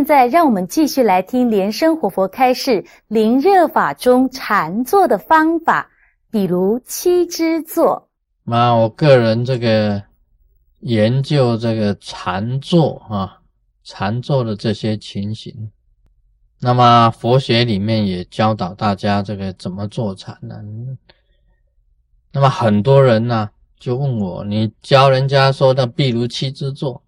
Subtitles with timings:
[0.00, 5.90] 现在让我们继续来听莲生活佛开示灵热法中禅坐的方法，
[6.30, 8.08] 比如七支坐。
[8.42, 10.02] 那我个人这个
[10.78, 13.42] 研究这个禅坐啊，
[13.84, 15.70] 禅坐的这些情形，
[16.60, 20.56] 那么佛学里面也教导大家这个怎么坐禅呢？
[22.32, 27.02] 那么很多人呢就问我，你教人家说的，比如七支坐。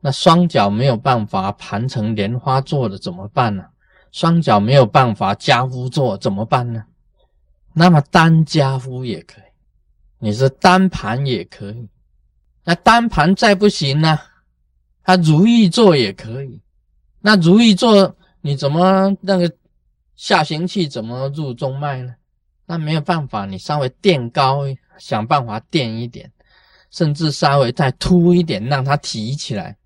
[0.00, 3.64] 那双脚没有办法盘成莲花座的怎么办呢？
[4.12, 6.84] 双脚没有办法加夫坐怎么办呢？
[7.72, 9.44] 那么单加夫也可以，
[10.18, 11.88] 你是单盘也可以。
[12.64, 14.18] 那单盘再不行呢？
[15.02, 16.60] 他如意坐也可以。
[17.20, 19.52] 那如意坐你怎么那个
[20.16, 22.14] 下行气怎么入中脉呢？
[22.66, 24.64] 那没有办法，你稍微垫高，
[24.98, 26.30] 想办法垫一点，
[26.90, 29.76] 甚至稍微再凸一点，让它提起来。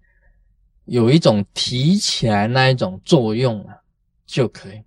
[0.87, 3.77] 有一种提起来那一种作用啊，
[4.27, 4.83] 就可以。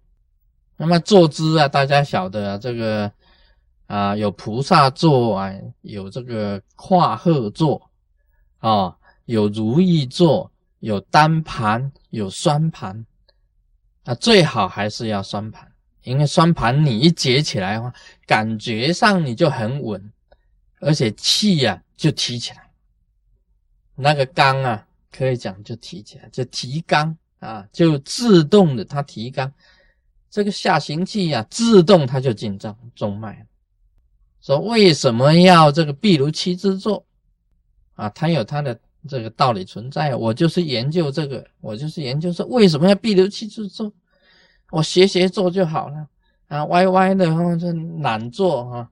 [0.75, 3.11] 那么坐姿啊，大家晓得啊，这个
[3.87, 7.89] 啊有菩萨坐啊，有这个跨鹤坐
[8.59, 13.05] 啊，有如意坐，有单盘，有双盘
[14.03, 15.71] 啊，最好还是要双盘，
[16.03, 17.91] 因为双盘你一结起来的话，
[18.27, 20.13] 感觉上你就很稳，
[20.79, 22.69] 而且气呀就提起来，
[23.95, 24.86] 那个刚啊。
[25.17, 29.51] 可以讲就提起来，就提肛啊，就自动的它提肛，
[30.29, 33.43] 这个下行气呀，自动它就进中中脉。
[34.41, 37.03] 说为什么要这个壁如七支坐
[37.95, 38.07] 啊？
[38.09, 40.15] 它有它的这个道理存在。
[40.15, 43.91] 我就是研究这个，我就是研究说为什么要壁如七支坐，
[44.69, 46.07] 我斜斜坐就好了
[46.47, 48.91] 啊，歪歪的或者懒做啊。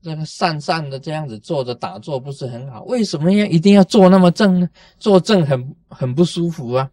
[0.00, 2.84] 这个散散的这样子坐着打坐不是很好？
[2.84, 4.68] 为什么要一定要坐那么正呢？
[4.98, 6.90] 坐正很很不舒服啊！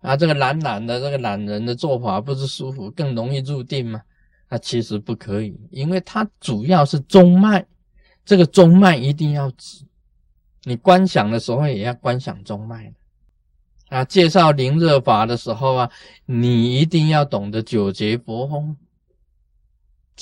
[0.00, 4.02] 啊，这个懒懒的这个懒人的做法不是舒服，更容易入定吗？
[4.48, 7.64] 啊，其实不可以，因为它主要是中脉，
[8.24, 9.84] 这个中脉一定要直。
[10.64, 12.92] 你观想的时候也要观想中脉
[13.88, 15.90] 啊，介绍灵热法的时候啊，
[16.26, 18.76] 你一定要懂得九节佛风。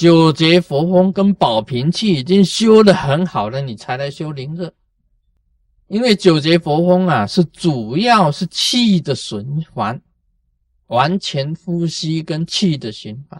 [0.00, 4.72] 九节佛风跟保平气已经修的很好了，你才来修灵热。
[5.88, 10.00] 因为九节佛风啊，是主要是气的循环，
[10.86, 13.38] 完全呼吸跟气的循环。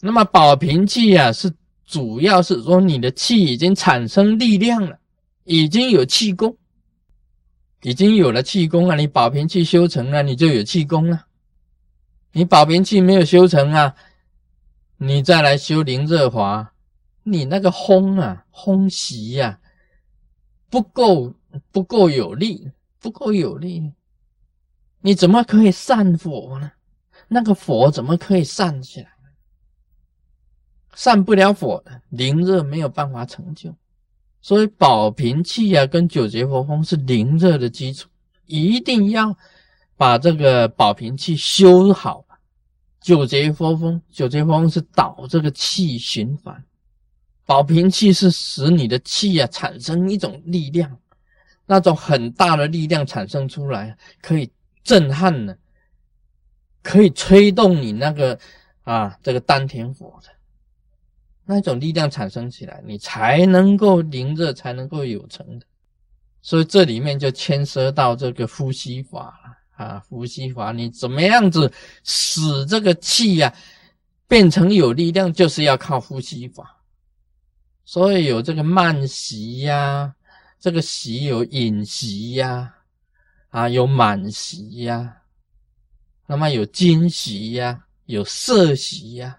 [0.00, 1.52] 那么保平气啊，是
[1.86, 4.98] 主要是说你的气已经产生力量了，
[5.44, 6.56] 已经有气功，
[7.82, 11.26] 已经有了气功啊，你保平气修成了，你就有气功了。
[12.32, 13.94] 你保平气没有修成啊？
[15.00, 16.72] 你再来修灵热华，
[17.22, 19.60] 你那个轰啊烘习呀
[20.68, 21.32] 不够
[21.70, 23.92] 不够有力，不够有力，
[25.00, 26.72] 你怎么可以散火呢？
[27.28, 29.08] 那个火怎么可以散起来？
[30.94, 33.72] 散不了火的，灵热没有办法成就。
[34.40, 38.08] 所以保平气啊，跟九节佛风是灵热的基础，
[38.46, 39.36] 一定要
[39.96, 42.24] 把这个保平气修好。
[43.00, 46.62] 九节佛风，九节风是导这个气循环，
[47.46, 50.98] 保平气是使你的气啊产生一种力量，
[51.64, 54.50] 那种很大的力量产生出来，可以
[54.82, 55.56] 震撼的，
[56.82, 58.38] 可以吹动你那个
[58.82, 60.28] 啊这个丹田火的
[61.46, 65.66] 那种力量产生起来，你才能够灵热，才能够有成的。
[66.42, 69.47] 所以这里面就牵涉到这个呼吸法了。
[69.78, 71.72] 啊，呼吸法，你怎么样子
[72.02, 73.54] 使这个气呀
[74.26, 76.82] 变成有力量，就是要靠呼吸法。
[77.84, 80.12] 所以有这个慢息呀，
[80.58, 82.74] 这个息有隐息呀，
[83.50, 85.22] 啊，有满息呀，
[86.26, 89.38] 那么有惊息呀，有色息呀，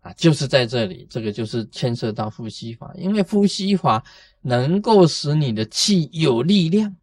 [0.00, 4.04] 啊，就是在这里，这个就是牵涉到呼吸法，因为呼吸法
[4.42, 6.96] 能够使你的气有力量。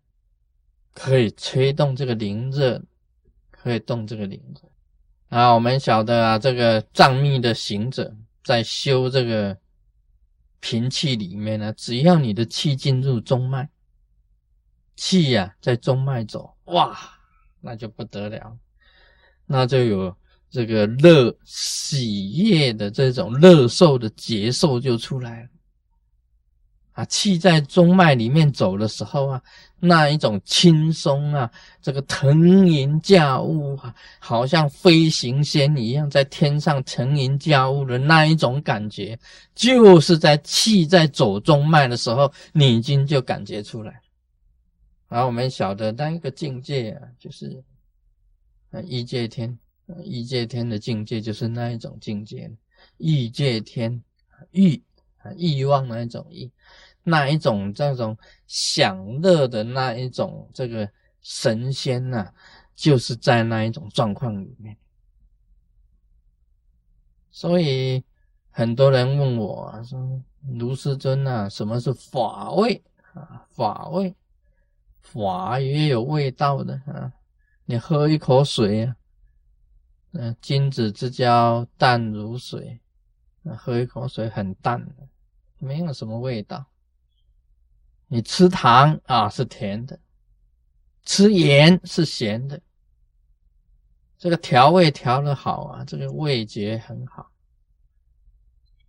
[0.94, 2.82] 可以吹动这个灵热，
[3.50, 5.54] 可以动这个灵热啊！
[5.54, 9.58] 我们晓得啊，这个藏密的行者在修这个
[10.60, 13.70] 平气里面呢，只要你的气进入中脉，
[14.96, 16.98] 气呀在中脉走，哇，
[17.62, 18.58] 那就不得了，
[19.46, 20.16] 那就有
[20.50, 25.50] 这个乐喜悦的这种乐受的节受就出来了。
[27.06, 29.42] 气在中脉里面走的时候啊，
[29.80, 31.52] 那一种轻松啊，
[31.82, 39.18] 这个腾云驾雾啊，好像飞行仙一样，在天上腾云驾雾的那一种感觉，
[39.56, 44.02] 就是在气在走中脉的时候，你已经就感觉出来。
[45.08, 47.64] 而我们晓得那一个境界啊，就是
[48.86, 49.60] 异界天，
[50.04, 52.50] 异界天的境界就是那一种境界，
[52.98, 54.02] 异界天
[54.52, 54.82] 欲
[55.18, 56.50] 啊欲望那一种欲，
[57.04, 58.18] 那一种这种
[58.48, 60.90] 享乐的那一种这个
[61.22, 62.32] 神仙呐，
[62.76, 64.78] 就是在那一种状况里面。
[67.30, 68.04] 所以
[68.50, 70.22] 很多人问我说
[70.60, 72.84] ：“卢师尊啊，什么是法味
[73.14, 73.46] 啊？
[73.50, 74.16] 法味，
[75.00, 77.12] 法也有味道的啊！
[77.66, 78.96] 你喝一口水啊，
[80.12, 82.82] 嗯，君子之交淡如水，
[83.58, 85.08] 喝一口水很淡的，
[85.58, 86.66] 没有什么味道。
[88.14, 89.98] 你吃糖啊是甜的，
[91.06, 92.62] 吃盐是咸的。”
[94.20, 97.32] 这个调味调的好啊，这个味觉很好。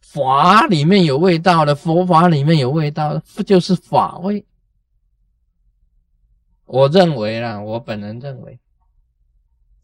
[0.00, 4.44] 法里面有味道的，佛法里面有味道，不就是法味？
[6.64, 8.58] 我认为啦，我本人认为，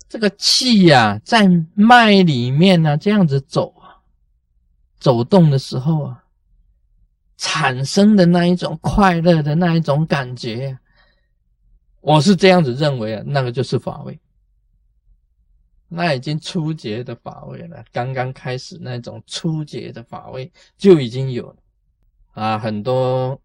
[0.08, 4.02] 这个气呀，在脉里面呢，这样子走啊，
[4.98, 6.24] 走动的时候啊，
[7.38, 10.78] 产生的那一种快乐的那一种感觉，
[12.02, 14.20] 我是这样子认为啊，那个就是法味。
[15.90, 21.56] 那已经初结的法味了，刚刚开始那种初结的法味就已经有了
[22.34, 22.58] 啊！
[22.58, 23.40] 很多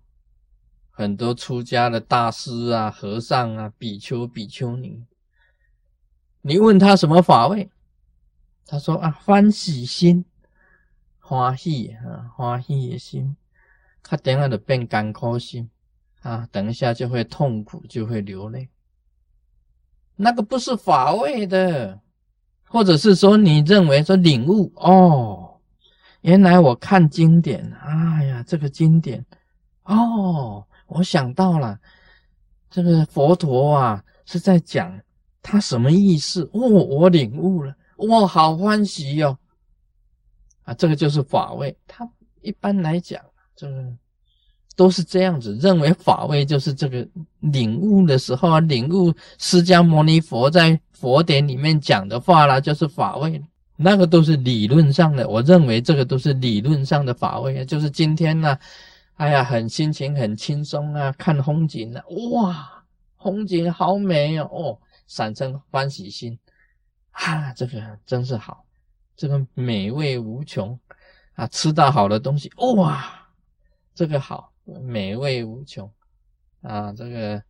[0.91, 5.05] 很多出家的大师啊、和尚啊、比丘、比丘尼，
[6.41, 7.69] 你问他什么法味，
[8.65, 10.25] 他说啊，欢喜心，
[11.19, 13.37] 欢喜啊，欢喜的心，
[14.03, 15.67] 他等下就变干苦心
[16.21, 18.69] 啊，等一下就会痛苦，就会流泪，
[20.15, 21.99] 那个不是法味的。
[22.65, 25.61] 或者是说，你认为说领悟哦，
[26.21, 29.23] 原来我看经典，哎呀，这个经典
[29.83, 31.79] 哦，我想到了，
[32.71, 34.99] 这个佛陀啊是在讲
[35.39, 39.37] 他什么意思哦，我领悟了，哇，好欢喜哟，
[40.63, 41.77] 啊，这个就是法味。
[41.85, 42.09] 他
[42.41, 43.23] 一般来讲，
[43.55, 43.83] 这个
[44.75, 47.07] 都是这样子认为，法味就是这个
[47.39, 50.79] 领悟的时候啊，领悟释迦牟尼佛在。
[50.93, 53.43] 佛典里面讲的话啦，就是法味，
[53.75, 55.27] 那个都是理论上的。
[55.27, 58.57] 我认为这个都是理论上的法味，就是今天呢，
[59.15, 62.01] 哎呀，很心情很轻松啊，看风景啊，
[62.31, 62.85] 哇，
[63.21, 66.39] 风景好美哦，哦，产生欢喜心，
[67.11, 68.63] 啊，这个真是好，
[69.17, 70.79] 这个美味无穷
[71.33, 73.22] 啊，吃到好的东西，哇，
[73.93, 74.53] 这个好，
[74.83, 75.91] 美味无穷。
[76.61, 77.43] 啊，这个。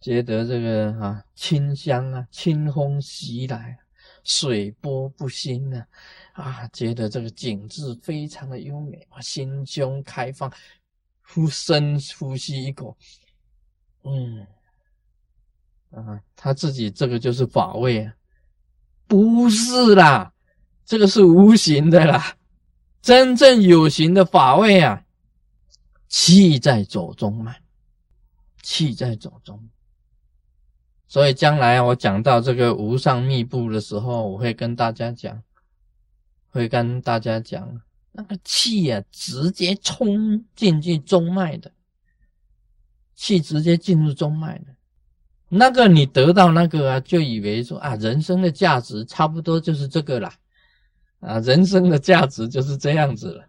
[0.00, 3.78] 觉得这个啊清香啊，清风袭来，
[4.22, 5.82] 水波不兴呢，
[6.34, 10.52] 啊，觉得这个景致非常的优美啊，心胸开放，
[11.22, 12.94] 呼深呼吸一口，
[14.02, 14.46] 嗯，
[15.90, 18.14] 啊，他自己这个就是法味啊，
[19.06, 20.34] 不是啦，
[20.84, 22.36] 这个是无形的啦，
[23.00, 25.02] 真正有形的法味啊，
[26.08, 27.60] 气在走中脉，
[28.62, 29.68] 气在走中。
[31.06, 35.42] 所以将来我讲到这个无上密部的时候，我会跟大家讲，
[36.50, 37.80] 会跟大家讲
[38.10, 41.70] 那个气啊，直接冲进去中脉的，
[43.14, 44.66] 气直接进入中脉的，
[45.48, 50.34] 那个你得到那个啊，就以为说啊，人生的价值差不多就是这个啦，
[51.20, 53.44] 啊，人生的价值就是这样子了。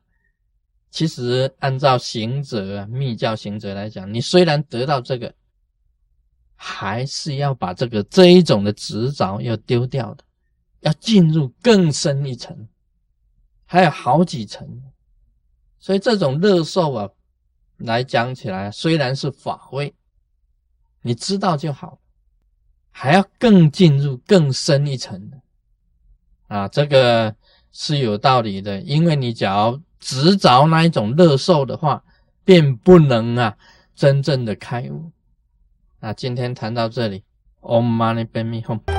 [0.95, 5.33] 其实按照行者密教行者来讲，你虽然得到这个。
[6.57, 10.23] 还是要把这个这一种的执着要丢掉的，
[10.79, 12.69] 要进入更深一层，
[13.65, 14.65] 还有好几层，
[15.77, 17.09] 所以这种乐受啊，
[17.75, 19.93] 来讲起来虽然是法味，
[21.01, 21.99] 你知道就好，
[22.89, 25.41] 还要更进入更深一层的
[26.47, 27.35] 啊，这个
[27.73, 32.03] 是有道理的，因为你只要执着那一种乐受的话，
[32.43, 33.57] 便不能啊
[33.95, 35.09] 真正的开悟。
[36.00, 37.24] 那今天谈到这里
[37.62, 38.94] ，Om Mani Padme Hum。